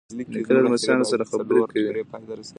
[0.35, 1.89] نیکه له لمسیانو سره خبرې کوي.